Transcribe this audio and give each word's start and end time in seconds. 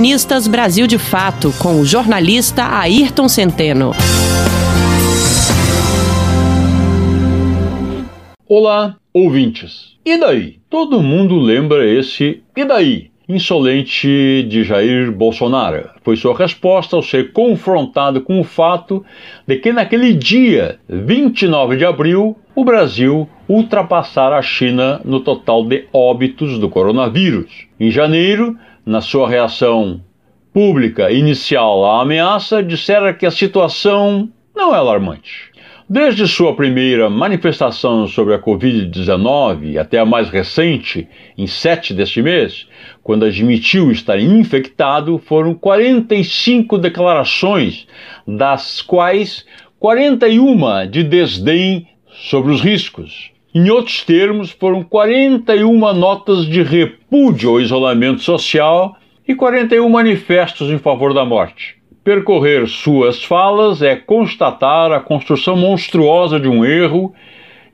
Colunistas 0.00 0.48
Brasil 0.48 0.86
de 0.86 0.96
Fato, 0.96 1.52
com 1.58 1.78
o 1.78 1.84
jornalista 1.84 2.64
Ayrton 2.64 3.28
Centeno. 3.28 3.92
Olá, 8.48 8.96
ouvintes. 9.12 9.98
E 10.02 10.16
daí? 10.16 10.56
Todo 10.70 11.02
mundo 11.02 11.38
lembra 11.38 11.86
esse 11.86 12.42
e 12.56 12.64
daí? 12.64 13.10
Insolente 13.28 14.42
de 14.48 14.64
Jair 14.64 15.12
Bolsonaro. 15.12 15.90
Foi 16.02 16.16
sua 16.16 16.34
resposta 16.34 16.96
ao 16.96 17.02
ser 17.02 17.32
confrontado 17.32 18.22
com 18.22 18.40
o 18.40 18.44
fato 18.44 19.04
de 19.46 19.56
que 19.56 19.70
naquele 19.70 20.14
dia, 20.14 20.78
29 20.88 21.76
de 21.76 21.84
abril, 21.84 22.38
o 22.56 22.64
Brasil 22.64 23.28
ultrapassara 23.46 24.38
a 24.38 24.42
China 24.42 24.98
no 25.04 25.20
total 25.20 25.62
de 25.62 25.84
óbitos 25.92 26.58
do 26.58 26.70
coronavírus. 26.70 27.66
Em 27.78 27.90
janeiro, 27.90 28.56
na 28.84 29.00
sua 29.00 29.28
reação 29.28 30.00
pública 30.52 31.10
inicial 31.10 31.84
à 31.84 32.02
ameaça, 32.02 32.62
dissera 32.62 33.14
que 33.14 33.26
a 33.26 33.30
situação 33.30 34.28
não 34.54 34.74
é 34.74 34.78
alarmante. 34.78 35.50
Desde 35.92 36.28
sua 36.28 36.54
primeira 36.54 37.10
manifestação 37.10 38.06
sobre 38.06 38.32
a 38.32 38.38
Covid-19 38.38 39.76
até 39.76 39.98
a 39.98 40.06
mais 40.06 40.30
recente, 40.30 41.08
em 41.36 41.48
7 41.48 41.92
deste 41.94 42.22
mês, 42.22 42.68
quando 43.02 43.24
admitiu 43.24 43.90
estar 43.90 44.16
infectado, 44.20 45.18
foram 45.18 45.52
45 45.52 46.78
declarações, 46.78 47.88
das 48.24 48.80
quais 48.80 49.44
41 49.80 50.88
de 50.88 51.02
desdém 51.02 51.88
sobre 52.08 52.52
os 52.52 52.60
riscos. 52.60 53.32
Em 53.52 53.68
outros 53.68 54.04
termos, 54.04 54.52
foram 54.52 54.84
41 54.84 55.92
notas 55.92 56.46
de 56.46 56.62
repúdio 56.62 57.50
ao 57.50 57.60
isolamento 57.60 58.22
social 58.22 58.96
e 59.26 59.34
41 59.34 59.88
manifestos 59.88 60.70
em 60.70 60.78
favor 60.78 61.12
da 61.12 61.24
morte. 61.24 61.74
Percorrer 62.04 62.68
suas 62.68 63.24
falas 63.24 63.82
é 63.82 63.96
constatar 63.96 64.92
a 64.92 65.00
construção 65.00 65.56
monstruosa 65.56 66.38
de 66.38 66.46
um 66.46 66.64
erro 66.64 67.12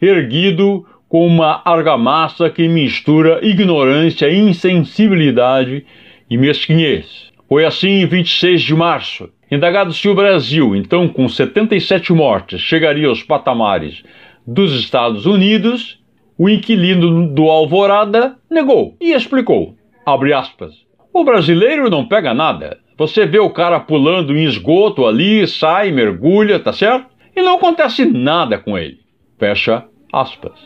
erguido 0.00 0.86
com 1.10 1.26
uma 1.26 1.60
argamassa 1.62 2.48
que 2.48 2.66
mistura 2.66 3.40
ignorância, 3.42 4.32
insensibilidade 4.32 5.84
e 6.30 6.38
mesquinhez. 6.38 7.30
Foi 7.46 7.66
assim 7.66 8.00
em 8.00 8.06
26 8.06 8.62
de 8.62 8.74
março. 8.74 9.28
Indagado 9.50 9.92
se 9.92 10.08
o 10.08 10.14
Brasil, 10.14 10.74
então 10.74 11.06
com 11.06 11.28
77 11.28 12.14
mortes, 12.14 12.62
chegaria 12.62 13.08
aos 13.08 13.22
patamares 13.22 14.02
dos 14.46 14.72
Estados 14.78 15.26
Unidos, 15.26 15.98
o 16.38 16.48
inquilino 16.48 17.28
do 17.28 17.50
Alvorada 17.50 18.36
negou 18.50 18.96
e 19.00 19.12
explicou. 19.12 19.74
Aspas. 20.06 20.74
O 21.12 21.24
brasileiro 21.24 21.90
não 21.90 22.06
pega 22.06 22.32
nada. 22.32 22.78
Você 22.96 23.26
vê 23.26 23.38
o 23.38 23.50
cara 23.50 23.80
pulando 23.80 24.36
em 24.36 24.44
esgoto 24.44 25.04
ali, 25.04 25.46
sai, 25.46 25.90
mergulha, 25.90 26.60
tá 26.60 26.72
certo? 26.72 27.06
E 27.34 27.42
não 27.42 27.56
acontece 27.56 28.04
nada 28.04 28.56
com 28.58 28.78
ele. 28.78 29.00
Fecha 29.38 29.84
aspas. 30.12 30.58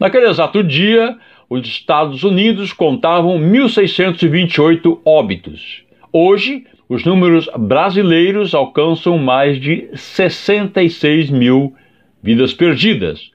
Naquele 0.00 0.28
exato 0.28 0.62
dia, 0.64 1.16
os 1.48 1.66
Estados 1.66 2.24
Unidos 2.24 2.72
contavam 2.72 3.38
1.628 3.38 5.00
óbitos. 5.04 5.84
Hoje, 6.12 6.66
os 6.88 7.04
números 7.04 7.48
brasileiros 7.56 8.54
alcançam 8.54 9.16
mais 9.16 9.60
de 9.60 9.88
66 9.94 11.30
mil 11.30 11.74
vidas 12.22 12.54
perdidas, 12.54 13.30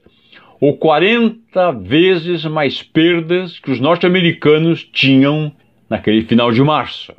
ou 0.60 0.78
40 0.78 1.72
vezes 1.74 2.46
mais 2.46 2.82
perdas 2.82 3.60
que 3.60 3.72
os 3.72 3.80
norte-americanos 3.80 4.84
tinham 4.84 5.52
naquele 5.90 6.24
final 6.24 6.52
de 6.52 6.64
março. 6.64 7.14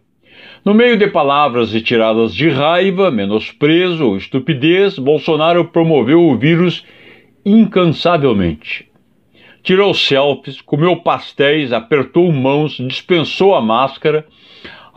No 0.64 0.75
meio 0.75 0.97
de 0.97 1.06
palavras 1.06 1.72
retiradas 1.72 2.34
de 2.34 2.48
raiva, 2.48 3.10
menosprezo 3.10 4.06
ou 4.06 4.16
estupidez, 4.16 4.98
Bolsonaro 4.98 5.66
promoveu 5.66 6.22
o 6.22 6.37
vírus 6.37 6.84
incansavelmente. 7.44 8.88
Tirou 9.62 9.94
selfies, 9.94 10.60
comeu 10.60 10.97
pastéis, 10.97 11.72
apertou 11.72 12.31
mãos, 12.32 12.76
dispensou 12.78 13.54
a 13.54 13.60
máscara 13.60 14.26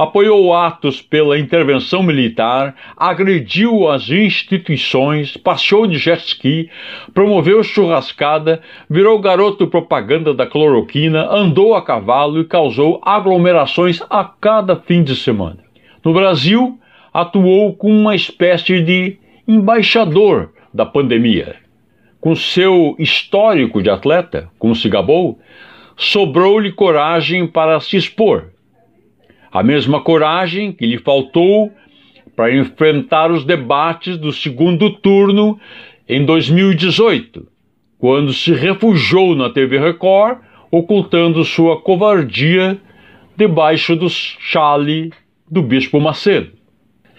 apoiou 0.01 0.51
atos 0.51 1.00
pela 1.00 1.38
intervenção 1.38 2.01
militar, 2.01 2.75
agrediu 2.97 3.88
as 3.88 4.09
instituições, 4.09 5.38
passeou 5.38 5.85
de 5.85 6.00
jet 6.00 6.25
ski, 6.25 6.69
promoveu 7.13 7.63
churrascada, 7.63 8.62
virou 8.89 9.19
garoto 9.19 9.67
propaganda 9.67 10.34
da 10.34 10.47
cloroquina, 10.47 11.28
andou 11.29 11.75
a 11.75 11.84
cavalo 11.84 12.41
e 12.41 12.45
causou 12.45 13.00
aglomerações 13.03 14.01
a 14.09 14.23
cada 14.23 14.75
fim 14.75 15.03
de 15.03 15.16
semana. 15.16 15.59
No 16.03 16.13
Brasil, 16.13 16.79
atuou 17.13 17.75
como 17.75 17.94
uma 17.94 18.16
espécie 18.16 18.81
de 18.81 19.18
embaixador 19.47 20.51
da 20.73 20.85
pandemia. 20.85 21.57
Com 22.19 22.35
seu 22.35 22.95
histórico 22.97 23.83
de 23.83 23.89
atleta, 23.89 24.50
como 24.57 24.75
se 24.75 24.89
gabou, 24.89 25.39
sobrou-lhe 25.95 26.72
coragem 26.72 27.45
para 27.45 27.79
se 27.79 27.97
expor 27.97 28.50
a 29.51 29.62
mesma 29.62 30.01
coragem 30.01 30.72
que 30.72 30.85
lhe 30.85 30.97
faltou 30.97 31.72
para 32.35 32.56
enfrentar 32.56 33.31
os 33.31 33.44
debates 33.44 34.17
do 34.17 34.31
segundo 34.31 34.89
turno 34.89 35.59
em 36.07 36.25
2018, 36.25 37.47
quando 37.97 38.34
se 38.34 38.53
refugiou 38.53 39.35
na 39.35 39.50
TV 39.50 39.78
Record, 39.78 40.39
ocultando 40.72 41.44
sua 41.44 41.81
covardia 41.81 42.79
debaixo 43.35 43.95
do 43.95 44.09
chale 44.09 45.12
do 45.50 45.62
Bispo 45.62 46.00
Macedo. 46.00 46.51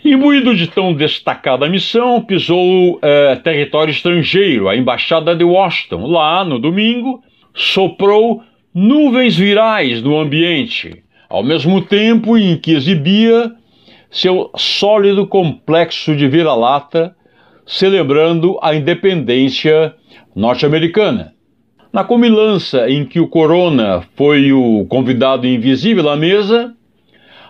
Imbuído 0.04 0.56
de 0.56 0.66
tão 0.66 0.92
destacada 0.92 1.68
missão, 1.68 2.20
pisou 2.22 2.98
é, 3.02 3.36
território 3.36 3.92
estrangeiro, 3.92 4.68
a 4.68 4.76
Embaixada 4.76 5.36
de 5.36 5.44
Washington. 5.44 6.06
Lá, 6.06 6.44
no 6.44 6.58
domingo, 6.58 7.22
soprou 7.54 8.42
nuvens 8.74 9.36
virais 9.36 10.02
no 10.02 10.18
ambiente, 10.18 11.04
ao 11.32 11.42
mesmo 11.42 11.80
tempo 11.80 12.36
em 12.36 12.58
que 12.58 12.74
exibia 12.74 13.50
seu 14.10 14.50
sólido 14.54 15.26
complexo 15.26 16.14
de 16.14 16.28
vira-lata, 16.28 17.16
celebrando 17.64 18.58
a 18.60 18.74
independência 18.74 19.94
norte-americana. 20.36 21.32
Na 21.90 22.04
comilança 22.04 22.86
em 22.90 23.06
que 23.06 23.18
o 23.18 23.26
Corona 23.26 24.02
foi 24.14 24.52
o 24.52 24.84
convidado 24.84 25.46
invisível 25.46 26.10
à 26.10 26.16
mesa, 26.16 26.74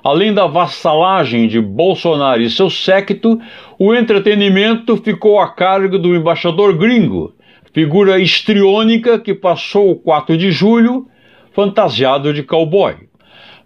além 0.05 0.33
da 0.33 0.47
vassalagem 0.47 1.49
de 1.49 1.61
Bolsonaro 1.61 2.41
e 2.41 2.49
seu 2.49 2.71
séquito, 2.71 3.41
o 3.81 3.93
entretenimento 3.93 4.97
ficou 4.97 5.41
a 5.41 5.49
cargo 5.49 5.99
do 5.99 6.15
embaixador 6.15 6.79
gringo, 6.79 7.35
figura 7.73 8.21
histriônica 8.21 9.19
que 9.19 9.35
passou 9.35 9.91
o 9.91 9.97
4 9.97 10.37
de 10.37 10.53
julho 10.53 11.09
fantasiado 11.53 12.33
de 12.33 12.45
cowboy. 12.45 13.11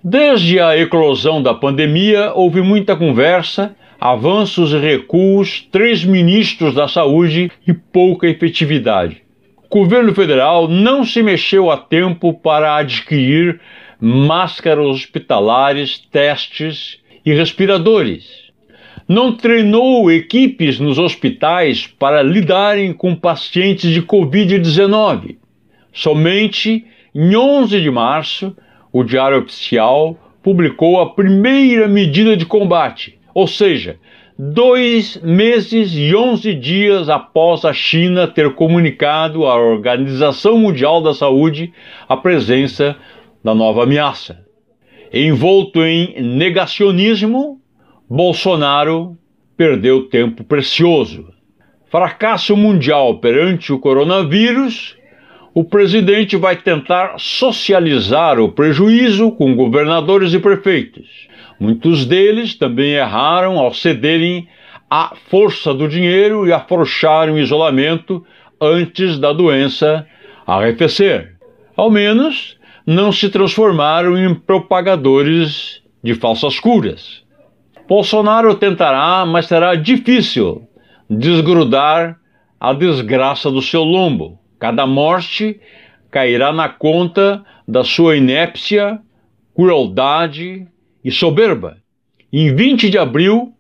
Desde 0.09 0.61
a 0.61 0.79
eclosão 0.79 1.43
da 1.43 1.53
pandemia, 1.53 2.31
houve 2.33 2.63
muita 2.63 2.95
conversa, 2.95 3.75
avanços 4.01 4.73
e 4.73 4.79
recuos, 4.79 5.67
três 5.73 6.05
ministros 6.05 6.77
da 6.77 6.87
saúde 6.87 7.51
e 7.67 7.75
pouca 7.75 8.29
efetividade. 8.29 9.23
O 9.65 9.69
governo 9.69 10.15
federal 10.15 10.69
não 10.69 11.05
se 11.05 11.25
mexeu 11.25 11.73
a 11.73 11.77
tempo 11.77 12.33
para 12.33 12.77
adquirir 12.77 13.61
máscaras 14.01 14.87
hospitalares, 14.87 15.99
testes 15.99 17.01
e 17.25 17.35
respiradores. 17.35 18.53
Não 19.09 19.33
treinou 19.33 20.09
equipes 20.09 20.79
nos 20.79 21.01
hospitais 21.01 21.85
para 21.85 22.23
lidarem 22.23 22.93
com 22.93 23.13
pacientes 23.13 23.91
de 23.91 24.03
Covid-19. 24.03 25.39
Somente 25.93 26.87
em 27.13 27.35
11 27.35 27.81
de 27.81 27.91
março, 27.91 28.57
o 28.99 29.05
Diário 29.05 29.41
Oficial 29.41 30.17
publicou 30.43 31.03
a 31.03 31.11
primeira 31.11 31.87
medida 31.87 32.35
de 32.35 32.47
combate, 32.47 33.19
ou 33.35 33.47
seja, 33.47 33.99
dois 34.39 35.21
meses 35.23 35.93
e 35.95 36.17
onze 36.17 36.55
dias 36.55 37.11
após 37.11 37.67
a 37.67 37.75
China 37.75 38.27
ter 38.27 38.55
comunicado 38.55 39.45
à 39.45 39.55
Organização 39.55 40.59
Mundial 40.59 41.03
da 41.03 41.13
Saúde 41.13 41.75
a 42.09 42.17
presença 42.17 42.97
da 43.45 43.55
nova 43.55 43.83
ameaça. 43.83 44.39
Envolto 45.13 45.85
em 45.85 46.19
negacionismo, 46.23 47.61
Bolsonaro 48.09 49.15
perdeu 49.59 50.09
tempo 50.09 50.43
precioso. 50.43 51.29
Fracasso 51.91 52.57
mundial 52.57 53.19
perante 53.19 53.75
o 53.75 53.79
coronavírus 53.79 54.97
o 55.57 55.65
presidente 55.65 56.37
vai 56.37 56.55
tentar 56.55 57.15
socializar 57.17 58.39
o 58.39 58.53
prejuízo 58.53 59.33
com 59.33 59.57
governadores 59.57 60.35
e 60.35 60.39
prefeitos. 60.39 61.09
Muitos 61.59 62.05
deles 62.05 62.55
também 62.55 62.93
erraram 62.93 63.59
ao 63.59 63.73
cederem 63.73 64.47
à 64.91 65.15
força 65.31 65.73
do 65.73 65.89
dinheiro 65.89 66.47
e 66.47 66.53
afrouxarem 66.53 67.35
o 67.35 67.39
isolamento 67.39 68.23
antes 68.61 69.19
da 69.19 69.33
doença 69.33 70.07
arrefecer. 70.47 71.37
Ao 71.75 71.91
menos 71.91 72.59
não 72.87 73.11
se 73.11 73.31
transformaram 73.31 74.15
em 74.15 74.35
propagadores 74.35 75.81
de 76.05 76.13
falsas 76.13 76.61
curas. 76.61 77.23
Bolsonaro 77.89 78.57
tentará, 78.57 79.25
mas 79.25 79.47
será 79.47 79.75
difícil 79.75 80.69
desgrudar 81.09 82.19
a 82.61 82.75
desgraça 82.75 83.51
do 83.51 83.63
seu 83.63 83.83
lombo. 83.83 84.39
Cada 84.59 84.87
morte 84.87 85.61
cairá 86.11 86.53
na 86.53 86.69
conta 86.69 87.45
da 87.67 87.85
sua 87.85 88.17
inépcia, 88.17 88.99
crueldade 89.55 90.67
e 91.05 91.11
soberba. 91.11 91.79
Em 92.33 92.55
20 92.55 92.91
de 92.91 92.99
abril, 92.99 93.53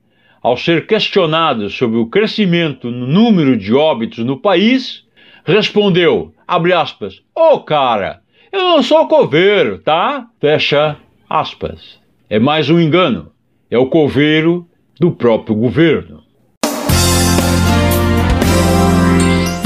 ao 0.42 0.56
ser 0.56 0.86
questionado 0.86 1.68
sobre 1.70 1.98
o 1.98 2.06
crescimento 2.06 2.90
no 2.90 3.06
número 3.06 3.56
de 3.56 3.74
óbitos 3.74 4.24
no 4.24 4.40
país, 4.40 5.04
respondeu, 5.44 6.32
abre 6.46 6.72
aspas, 6.72 7.22
ô 7.34 7.54
oh, 7.54 7.60
cara, 7.60 8.20
eu 8.52 8.60
não 8.60 8.82
sou 8.82 9.06
coveiro, 9.06 9.78
tá? 9.78 10.28
Fecha 10.40 10.96
aspas. 11.28 12.00
É 12.28 12.38
mais 12.38 12.70
um 12.70 12.80
engano. 12.80 13.32
É 13.70 13.76
o 13.76 13.86
coveiro 13.86 14.66
do 14.98 15.12
próprio 15.12 15.54
governo. 15.54 16.22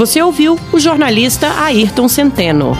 Você 0.00 0.22
ouviu 0.22 0.58
o 0.72 0.80
jornalista 0.80 1.60
Ayrton 1.62 2.08
Centeno. 2.08 2.74